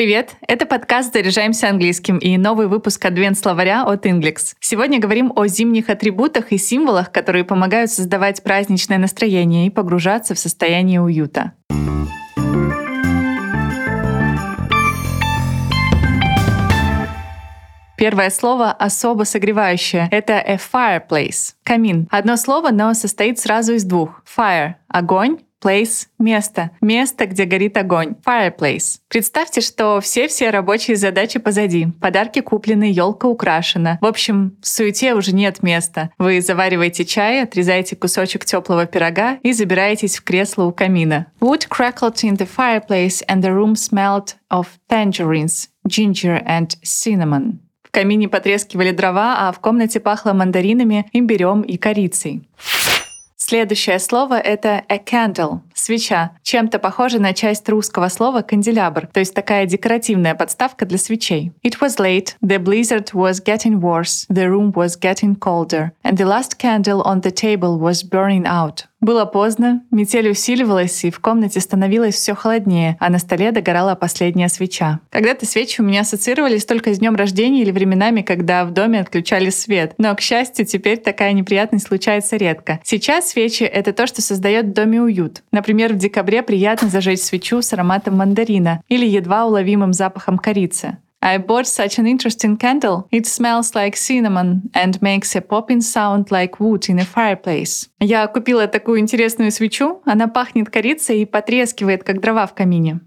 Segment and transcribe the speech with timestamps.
[0.00, 0.36] Привет!
[0.48, 4.54] Это подкаст «Заряжаемся английским» и новый выпуск адвент-словаря от Inglix.
[4.58, 10.38] Сегодня говорим о зимних атрибутах и символах, которые помогают создавать праздничное настроение и погружаться в
[10.38, 11.52] состояние уюта.
[17.98, 20.08] Первое слово особо согревающее.
[20.10, 21.52] Это a fireplace.
[21.62, 22.08] Камин.
[22.10, 24.22] Одно слово, но состоит сразу из двух.
[24.24, 26.70] Fire— огонь, Place— место.
[26.80, 28.14] Место, где горит огонь.
[28.24, 28.98] Fireplace.
[29.08, 31.88] Представьте, что все-все рабочие задачи позади.
[32.00, 33.98] Подарки куплены, елка украшена.
[34.00, 36.10] В общем, в суете уже нет места.
[36.18, 41.26] Вы завариваете чай, отрезаете кусочек теплого пирога и забираетесь в кресло у камина.
[41.40, 47.58] Wood crackled in the fireplace and the room smelled of tangerines, ginger and cinnamon.
[47.82, 52.48] В камине потрескивали дрова, а в комнате пахло мандаринами, имбирем и корицей.
[53.50, 56.30] Следующее слово— это a candle— свеча.
[56.44, 61.50] Чем-то похоже на часть русского слова канделябр, то есть такая декоративная подставка для свечей.
[61.64, 66.26] It was late, the blizzard was getting worse, the room was getting colder, and the
[66.26, 68.84] last candle on the table was burning out.
[69.00, 74.50] Было поздно, метель усиливалась, и в комнате становилось все холоднее, а на столе догорала последняя
[74.50, 75.00] свеча.
[75.08, 79.48] Когда-то свечи у меня ассоциировались только с днем рождения или временами, когда в доме отключали
[79.48, 79.94] свет.
[79.96, 82.78] Но, к счастью, теперь такая неприятность случается редко.
[82.84, 85.42] Сейчас свечи— это то, что создает в доме уют.
[85.50, 90.98] Например, в декабре приятно зажечь свечу с ароматом мандарина или едва уловимым запахом корицы.
[91.22, 93.06] I bought such an interesting candle.
[93.10, 97.88] It smells like cinnamon and makes a popping sound like wood in a fireplace.
[98.00, 100.00] Я купила такую интересную свечу.
[100.06, 103.00] Она пахнет корицей и потрескивает, как дрова в камине.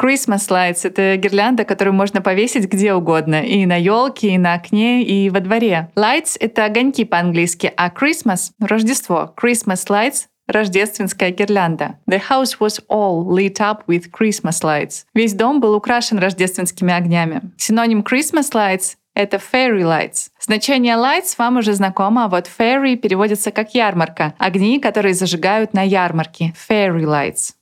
[0.00, 3.42] Christmas lights— это гирлянда, которую можно повесить где угодно.
[3.42, 5.90] И на елке, и на окне, и во дворе.
[5.96, 9.34] Lights— это огоньки по-английски, а Christmas— Рождество.
[9.40, 11.98] Christmas lights рождественская гирлянда.
[12.08, 15.04] The house was all lit up with Christmas lights.
[15.14, 17.40] Весь дом был украшен рождественскими огнями.
[17.56, 20.30] Синоним Christmas lights это fairy lights.
[20.40, 24.34] Значение lights вам уже знакомо, а вот fairy переводится как ярмарка.
[24.38, 26.52] Огни, которые зажигают на ярмарке.
[26.68, 27.54] Fairy lights.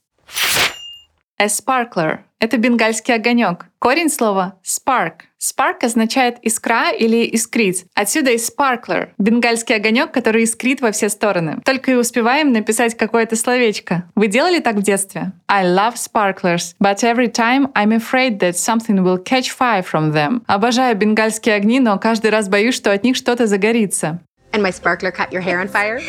[1.43, 3.65] A sparkler— это бенгальский огонек.
[3.79, 5.23] Корень слова spark.
[5.41, 7.83] Spark означает искра или искрить.
[7.95, 11.59] Отсюда и sparkler— бенгальский огонек, который искрит во все стороны.
[11.65, 14.09] Только и успеваем написать какое-то словечко.
[14.15, 15.33] Вы делали так в детстве?
[15.49, 20.43] I love sparklers, but every time I'm afraid that something will catch fire from them.
[20.47, 24.21] Обожаю бенгальские огни, но каждый раз боюсь, что от них что-то загорится.
[24.53, 25.99] And my sparkler caught your hair on fire?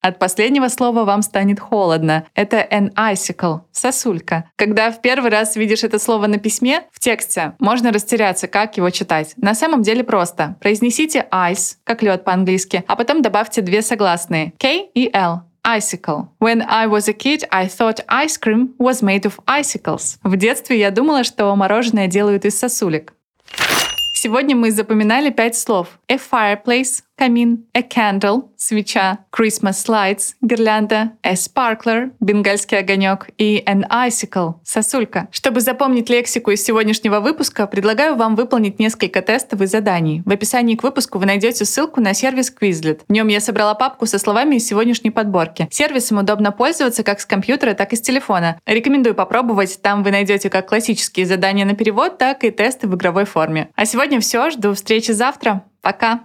[0.00, 2.26] От последнего слова вам станет холодно.
[2.34, 4.50] Это an icicle— сосулька.
[4.56, 8.90] Когда в первый раз видишь это слово на письме, в тексте, можно растеряться, как его
[8.90, 9.34] читать.
[9.36, 10.56] На самом деле просто.
[10.60, 15.42] Произнесите ice, как лед по-английски, а потом добавьте две согласные— K и L.
[15.66, 16.28] Icicle.
[16.40, 20.18] When I was a kid, I thought ice cream was made of icicles.
[20.22, 23.12] В детстве я думала, что мороженое делают из сосулек.
[24.14, 25.98] Сегодня мы запоминали пять слов.
[26.08, 33.84] A fireplace— камин, a candle— свеча, Christmas lights— гирлянда, a sparkler— бенгальский огонек и an
[33.90, 35.28] icicle— сосулька.
[35.32, 40.22] Чтобы запомнить лексику из сегодняшнего выпуска, предлагаю вам выполнить несколько тестовых заданий.
[40.24, 43.00] В описании к выпуску вы найдете ссылку на сервис Quizlet.
[43.08, 45.68] В нем я собрала папку со словами из сегодняшней подборки.
[45.70, 48.60] Сервисом удобно пользоваться как с компьютера, так и с телефона.
[48.64, 49.82] Рекомендую попробовать.
[49.82, 53.70] Там вы найдете как классические задания на перевод, так и тесты в игровой форме.
[53.74, 54.50] А сегодня все.
[54.50, 55.64] Жду встречи завтра.
[55.82, 56.20] Пока!